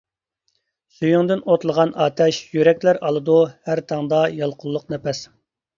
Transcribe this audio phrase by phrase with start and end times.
[0.99, 3.37] سۈيۈڭدىن ئوتلىغان ئاتەش يۈرەكلەر ئالىدۇ
[3.69, 5.29] ھەر تاڭدا يالقۇنلۇق نەپەس.